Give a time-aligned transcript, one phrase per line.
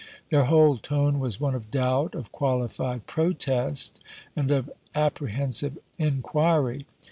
[0.31, 4.01] Their whole tone was one of doubt, of qualified protest,
[4.35, 6.87] and of apprehen sive inquiry.